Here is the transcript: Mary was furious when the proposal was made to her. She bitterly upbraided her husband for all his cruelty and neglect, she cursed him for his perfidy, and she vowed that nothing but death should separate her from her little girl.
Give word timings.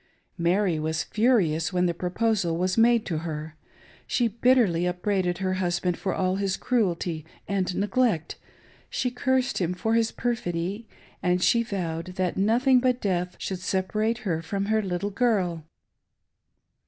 Mary 0.39 0.79
was 0.79 1.03
furious 1.03 1.71
when 1.71 1.85
the 1.85 1.93
proposal 1.93 2.57
was 2.57 2.75
made 2.75 3.05
to 3.05 3.19
her. 3.19 3.55
She 4.07 4.27
bitterly 4.29 4.87
upbraided 4.87 5.37
her 5.37 5.53
husband 5.61 5.95
for 5.95 6.11
all 6.15 6.37
his 6.37 6.57
cruelty 6.57 7.23
and 7.47 7.75
neglect, 7.75 8.35
she 8.89 9.11
cursed 9.11 9.59
him 9.59 9.75
for 9.75 9.93
his 9.93 10.11
perfidy, 10.11 10.87
and 11.21 11.39
she 11.43 11.61
vowed 11.61 12.13
that 12.15 12.35
nothing 12.35 12.79
but 12.79 12.99
death 12.99 13.35
should 13.37 13.59
separate 13.59 14.17
her 14.25 14.41
from 14.41 14.65
her 14.65 14.81
little 14.81 15.11
girl. 15.11 15.65